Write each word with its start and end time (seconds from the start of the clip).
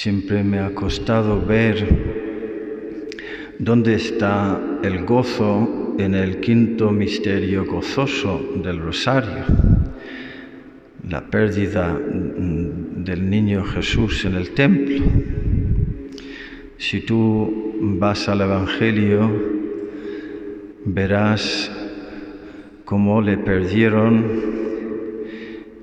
siempre 0.00 0.44
me 0.44 0.60
ha 0.60 0.72
costado 0.76 1.44
ver 1.44 1.88
dónde 3.58 3.96
está 3.96 4.78
el 4.84 5.04
gozo 5.04 5.96
en 5.98 6.14
el 6.14 6.38
quinto 6.38 6.92
misterio 6.92 7.64
gozoso 7.64 8.40
del 8.62 8.78
rosario, 8.78 9.44
la 11.08 11.28
pérdida 11.28 11.98
del 11.98 13.28
niño 13.28 13.64
Jesús 13.64 14.24
en 14.24 14.36
el 14.36 14.50
templo. 14.50 15.04
Si 16.76 17.00
tú 17.00 17.74
vas 17.98 18.28
al 18.28 18.42
Evangelio, 18.42 19.28
verás 20.84 21.72
cómo 22.84 23.20
le 23.20 23.36
perdieron 23.36 24.24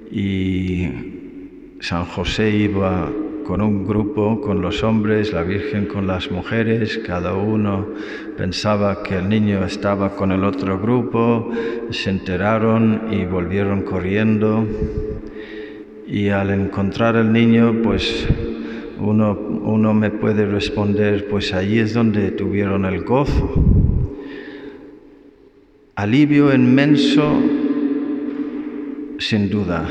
y 0.10 0.88
San 1.82 2.06
José 2.06 2.50
iba 2.50 3.12
con 3.46 3.62
un 3.62 3.86
grupo, 3.86 4.42
con 4.42 4.62
los 4.62 4.84
hombres, 4.84 5.32
la 5.32 5.44
Virgen 5.44 5.86
con 5.86 6.08
las 6.08 6.32
mujeres, 6.32 7.00
cada 7.06 7.36
uno 7.36 7.86
pensaba 8.36 9.04
que 9.04 9.18
el 9.18 9.30
niño 9.30 9.64
estaba 9.64 10.16
con 10.16 10.32
el 10.32 10.44
otro 10.44 10.80
grupo, 10.80 11.52
se 11.92 12.10
enteraron 12.10 13.10
y 13.12 13.26
volvieron 13.26 13.84
corriendo 13.84 14.68
y 16.08 16.30
al 16.30 16.50
encontrar 16.50 17.18
al 17.18 17.32
niño, 17.32 17.82
pues 17.84 18.28
uno, 19.00 19.34
uno 19.34 19.94
me 19.94 20.10
puede 20.10 20.48
responder, 20.48 21.28
pues 21.28 21.54
allí 21.54 21.78
es 21.80 21.94
donde 21.94 22.32
tuvieron 22.32 22.86
el 22.86 23.04
gozo. 23.04 23.54
Alivio 25.96 26.54
inmenso, 26.54 27.42
sin 29.20 29.50
duda, 29.50 29.88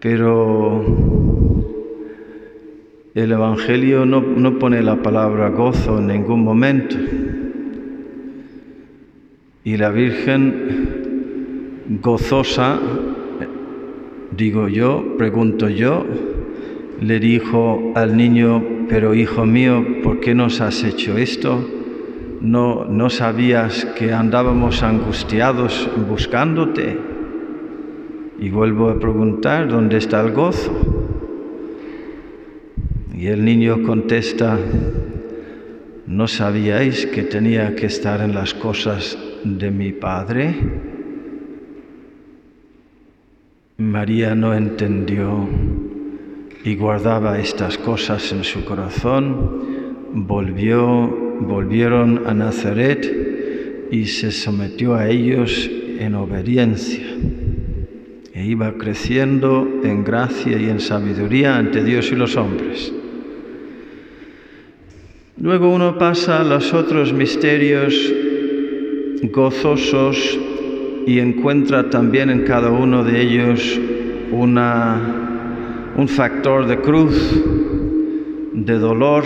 pero 0.00 1.39
el 3.14 3.32
Evangelio 3.32 4.06
no, 4.06 4.58
pone 4.58 4.82
la 4.82 5.02
palabra 5.02 5.48
gozo 5.48 5.98
en 5.98 6.06
ningún 6.06 6.44
momento. 6.44 6.96
Y 9.64 9.76
la 9.76 9.90
Virgen 9.90 11.98
gozosa, 12.00 12.78
digo 14.36 14.68
yo, 14.68 15.16
pregunto 15.18 15.68
yo, 15.68 16.06
le 17.00 17.18
dijo 17.18 17.92
al 17.96 18.16
niño, 18.16 18.62
pero 18.88 19.14
hijo 19.14 19.44
mío, 19.44 19.84
¿por 20.04 20.20
qué 20.20 20.34
nos 20.34 20.60
has 20.60 20.84
hecho 20.84 21.18
esto? 21.18 21.68
¿No, 22.40 22.84
no 22.84 23.10
sabías 23.10 23.86
que 23.98 24.12
andábamos 24.12 24.82
angustiados 24.82 25.90
buscándote? 26.08 26.96
Y 28.38 28.50
vuelvo 28.50 28.88
a 28.88 28.98
preguntar, 28.98 29.68
¿dónde 29.68 29.98
está 29.98 30.20
el 30.20 30.32
gozo? 30.32 30.99
Y 33.20 33.26
el 33.26 33.44
niño 33.44 33.82
contesta, 33.82 34.58
¿no 36.06 36.26
sabíais 36.26 37.04
que 37.04 37.22
tenía 37.22 37.76
que 37.76 37.84
estar 37.84 38.22
en 38.22 38.32
las 38.34 38.54
cosas 38.54 39.18
de 39.44 39.70
mi 39.70 39.92
Padre? 39.92 40.54
María 43.76 44.34
no 44.34 44.54
entendió 44.54 45.46
y 46.64 46.76
guardaba 46.76 47.38
estas 47.38 47.76
cosas 47.76 48.32
en 48.32 48.42
su 48.42 48.64
corazón, 48.64 50.06
volvió, 50.14 51.14
volvieron 51.40 52.26
a 52.26 52.32
Nazaret 52.32 53.88
y 53.90 54.06
se 54.06 54.32
sometió 54.32 54.94
a 54.94 55.10
ellos 55.10 55.70
en 55.98 56.14
obediencia 56.14 57.04
e 58.32 58.46
iba 58.46 58.72
creciendo 58.78 59.68
en 59.84 60.04
gracia 60.04 60.56
y 60.56 60.70
en 60.70 60.80
sabiduría 60.80 61.58
ante 61.58 61.84
Dios 61.84 62.10
y 62.12 62.16
los 62.16 62.38
hombres. 62.38 62.94
Luego 65.42 65.70
uno 65.70 65.96
pasa 65.96 66.42
a 66.42 66.44
los 66.44 66.74
otros 66.74 67.14
misterios 67.14 68.12
gozosos 69.22 70.38
y 71.06 71.18
encuentra 71.18 71.88
también 71.88 72.28
en 72.28 72.44
cada 72.44 72.68
uno 72.70 73.04
de 73.04 73.22
ellos 73.22 73.80
una, 74.32 75.92
un 75.96 76.08
factor 76.08 76.66
de 76.66 76.80
cruz, 76.80 77.42
de 78.52 78.78
dolor. 78.78 79.24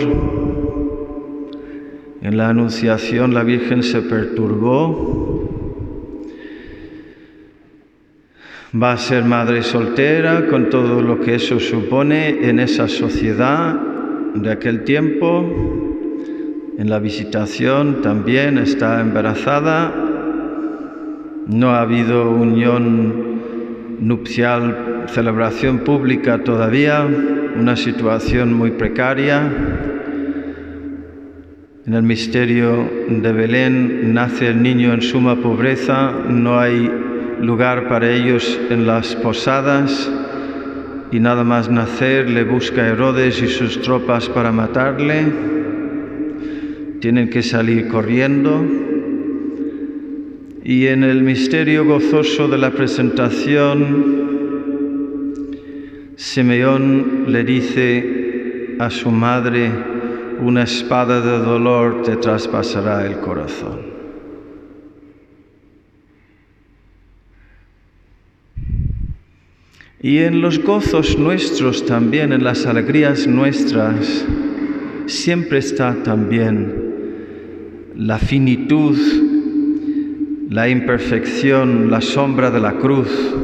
En 2.21 2.37
la 2.37 2.47
Anunciación 2.47 3.33
la 3.33 3.43
Virgen 3.43 3.83
se 3.83 4.01
perturbó, 4.01 5.49
va 8.73 8.93
a 8.93 8.97
ser 8.97 9.25
madre 9.25 9.63
soltera 9.63 10.47
con 10.47 10.69
todo 10.69 11.01
lo 11.01 11.19
que 11.19 11.35
eso 11.35 11.59
supone 11.59 12.47
en 12.49 12.59
esa 12.59 12.87
sociedad 12.87 13.75
de 14.33 14.49
aquel 14.49 14.85
tiempo 14.85 15.84
en 16.77 16.89
la 16.89 16.99
visitación 16.99 18.01
también 18.01 18.57
está 18.57 18.99
embarazada, 18.99 19.93
no 21.47 21.69
ha 21.69 21.81
habido 21.81 22.29
unión 22.31 23.39
nupcial, 23.99 25.05
celebración 25.07 25.79
pública 25.79 26.43
todavía, 26.43 27.05
una 27.57 27.77
situación 27.77 28.53
muy 28.53 28.71
precaria. 28.71 29.41
En 31.85 31.93
el 31.93 32.03
misterio 32.03 32.89
de 33.07 33.31
Belén 33.31 34.13
nace 34.13 34.49
el 34.49 34.61
niño 34.61 34.93
en 34.93 35.01
suma 35.01 35.37
pobreza, 35.37 36.11
no 36.27 36.59
hay 36.59 36.91
lugar 37.39 37.87
para 37.87 38.09
ellos 38.11 38.59
en 38.69 38.85
las 38.85 39.15
posadas 39.15 40.11
y 41.11 41.19
nada 41.19 41.43
más 41.43 41.69
nacer 41.69 42.29
le 42.29 42.43
busca 42.43 42.85
Herodes 42.85 43.41
y 43.41 43.47
sus 43.47 43.81
tropas 43.81 44.27
para 44.27 44.51
matarle 44.51 45.64
tienen 47.05 47.29
que 47.29 47.43
salir 47.43 47.87
corriendo. 47.87 48.65
Y 50.63 50.87
en 50.87 51.03
el 51.03 51.21
misterio 51.21 51.85
gozoso 51.85 52.47
de 52.47 52.57
la 52.57 52.71
presentación, 52.71 53.83
Simeón 56.15 57.25
le 57.27 57.43
dice 57.43 58.75
a 58.79 58.89
su 58.89 59.11
madre, 59.11 59.69
una 60.41 60.63
espada 60.63 61.21
de 61.21 61.45
dolor 61.45 62.01
te 62.01 62.15
traspasará 62.15 63.05
el 63.05 63.19
corazón. 63.19 63.81
Y 70.01 70.17
en 70.17 70.41
los 70.41 70.57
gozos 70.57 71.19
nuestros 71.19 71.85
también, 71.85 72.33
en 72.33 72.43
las 72.43 72.65
alegrías 72.65 73.27
nuestras, 73.27 74.25
siempre 75.05 75.59
está 75.59 75.93
también 76.01 76.84
la 77.97 78.17
finitud, 78.17 78.97
la 80.49 80.67
imperfección, 80.67 81.89
la 81.89 82.01
sombra 82.01 82.51
de 82.51 82.59
la 82.59 82.73
cruz. 82.73 83.35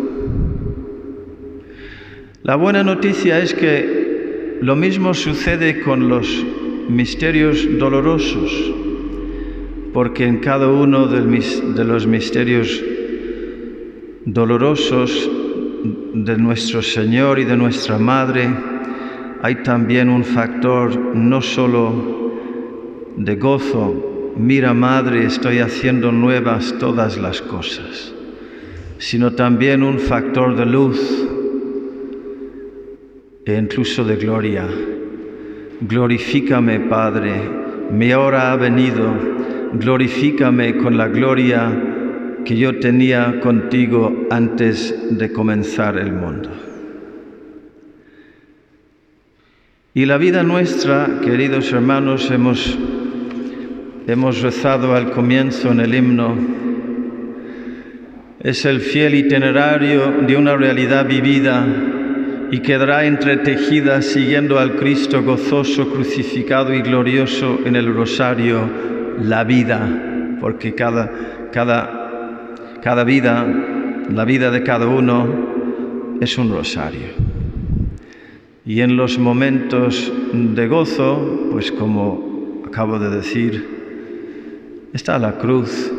La 2.43 2.55
buena 2.55 2.83
noticia 2.83 3.39
es 3.39 3.53
que 3.53 4.57
lo 4.61 4.75
mismo 4.75 5.13
sucede 5.13 5.81
con 5.81 6.09
los 6.09 6.45
misterios 6.89 7.65
dolorosos, 7.79 8.73
porque 9.93 10.25
en 10.25 10.37
cada 10.39 10.67
uno 10.67 11.07
de 11.07 11.83
los 11.85 12.05
misterios 12.05 12.83
dolorosos 14.25 15.29
de 16.13 16.37
nuestro 16.37 16.81
Señor 16.81 17.39
y 17.39 17.45
de 17.45 17.57
nuestra 17.57 17.97
Madre 17.97 18.49
hay 19.41 19.55
también 19.63 20.09
un 20.09 20.23
factor 20.23 20.95
no 21.15 21.41
solo 21.41 22.31
de 23.17 23.35
gozo, 23.35 24.10
mira 24.37 24.73
Madre, 24.73 25.25
estoy 25.25 25.59
haciendo 25.59 26.11
nuevas 26.11 26.75
todas 26.79 27.17
las 27.17 27.41
cosas, 27.41 28.13
sino 28.97 29.33
también 29.33 29.83
un 29.83 29.99
factor 29.99 30.55
de 30.55 30.65
luz 30.65 31.27
e 33.45 33.57
incluso 33.57 34.03
de 34.03 34.15
gloria. 34.15 34.67
Glorifícame, 35.81 36.79
Padre, 36.81 37.33
mi 37.91 38.13
hora 38.13 38.51
ha 38.51 38.55
venido, 38.55 39.13
glorifícame 39.73 40.77
con 40.77 40.97
la 40.97 41.07
gloria 41.07 41.89
que 42.45 42.55
yo 42.55 42.79
tenía 42.79 43.39
contigo 43.39 44.27
antes 44.29 45.17
de 45.17 45.31
comenzar 45.31 45.97
el 45.97 46.11
mundo. 46.13 46.49
Y 49.93 50.05
la 50.05 50.17
vida 50.17 50.43
nuestra, 50.43 51.19
queridos 51.21 51.71
hermanos, 51.73 52.31
hemos 52.31 52.77
hemos 54.07 54.41
rezado 54.41 54.95
al 54.95 55.11
comienzo 55.11 55.71
en 55.71 55.79
el 55.79 55.93
himno, 55.93 56.35
es 58.39 58.65
el 58.65 58.81
fiel 58.81 59.15
itinerario 59.15 60.13
de 60.25 60.35
una 60.35 60.55
realidad 60.55 61.05
vivida 61.05 61.65
y 62.49 62.59
quedará 62.59 63.05
entretejida 63.05 64.01
siguiendo 64.01 64.59
al 64.59 64.75
Cristo 64.75 65.23
gozoso, 65.23 65.89
crucificado 65.89 66.73
y 66.73 66.81
glorioso 66.81 67.59
en 67.65 67.75
el 67.75 67.93
rosario, 67.93 68.67
la 69.21 69.43
vida, 69.43 70.37
porque 70.41 70.73
cada, 70.73 71.49
cada, 71.51 72.55
cada 72.81 73.03
vida, 73.03 73.45
la 74.09 74.25
vida 74.25 74.49
de 74.49 74.63
cada 74.63 74.87
uno 74.87 76.17
es 76.19 76.37
un 76.37 76.51
rosario. 76.51 77.07
Y 78.65 78.81
en 78.81 78.97
los 78.97 79.17
momentos 79.17 80.11
de 80.33 80.67
gozo, 80.67 81.49
pues 81.51 81.71
como 81.71 82.63
acabo 82.65 82.99
de 82.99 83.09
decir, 83.09 83.80
está 84.93 85.17
la 85.17 85.37
cruz. 85.37 85.91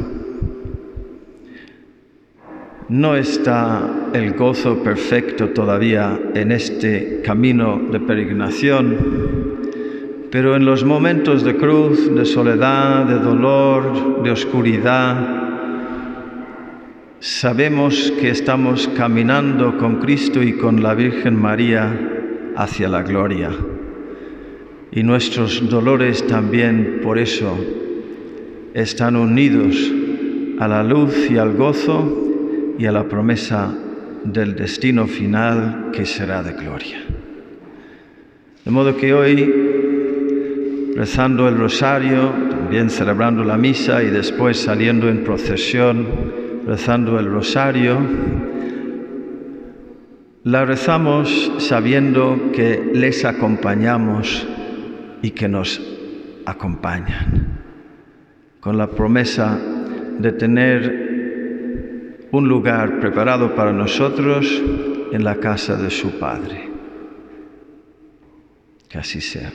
No 2.89 3.17
está 3.17 4.11
el 4.13 4.35
gozo 4.35 4.83
perfecto 4.83 5.49
todavía 5.51 6.19
en 6.35 6.53
este 6.53 7.23
camino 7.25 7.81
de 7.91 8.01
peregrinación, 8.01 8.97
pero 10.31 10.57
en 10.57 10.65
los 10.67 10.85
momentos 10.85 11.43
de 11.43 11.57
cruz, 11.57 12.15
de 12.15 12.25
soledad, 12.27 13.07
de 13.07 13.19
dolor, 13.19 14.23
de 14.23 14.31
oscuridad, 14.31 15.43
sabemos 17.21 18.13
que 18.21 18.29
estamos 18.31 18.89
caminando 18.89 19.79
con 19.79 19.97
Cristo 19.97 20.43
y 20.43 20.55
con 20.55 20.83
la 20.83 20.95
Virgen 20.95 21.41
María 21.41 21.99
hacia 22.57 22.89
la 22.89 23.03
gloria. 23.03 23.51
Y 24.91 25.03
nuestros 25.03 25.67
dolores 25.71 26.27
también 26.27 27.01
por 27.03 27.19
eso 27.19 27.57
están 28.75 29.17
unidos 29.17 29.77
a 30.59 30.69
la 30.69 30.83
luz 30.83 31.31
y 31.31 31.39
al 31.39 31.55
gozo 31.55 32.75
y 32.79 32.87
a 32.87 32.93
la 32.93 33.05
promesa 33.05 33.75
del 34.25 34.55
destino 34.55 35.07
final 35.07 35.91
que 35.93 36.07
será 36.07 36.43
de 36.43 36.53
gloria. 36.53 36.99
De 38.65 38.71
modo 38.71 38.97
que 38.97 39.13
hoy, 39.13 40.93
rezando 40.95 41.49
el 41.49 41.59
rosario, 41.59 42.33
también 42.51 42.91
celebrando 42.91 43.43
la 43.45 43.57
misa 43.57 44.03
y 44.03 44.07
después 44.07 44.57
saliendo 44.57 45.09
en 45.09 45.25
procesión, 45.25 46.07
rezando 46.67 47.19
el 47.19 47.27
rosario, 47.27 47.99
la 50.45 50.65
rezamos 50.65 51.53
sabiendo 51.59 52.51
que 52.53 52.91
les 52.95 53.25
acompañamos 53.25 54.47
y 55.23 55.31
que 55.31 55.49
nos 55.49 55.81
acompañan, 56.47 57.42
con 58.63 58.79
la 58.79 58.87
promesa 58.87 59.59
de 60.21 60.31
tener 60.31 62.29
un 62.31 62.49
lugar 62.49 63.01
preparado 63.01 63.57
para 63.57 63.73
nosotros 63.73 64.63
en 65.11 65.25
la 65.25 65.35
casa 65.41 65.75
de 65.75 65.91
su 65.91 66.17
Padre. 66.21 66.71
Que 68.89 68.99
así 68.99 69.21
sea. 69.21 69.51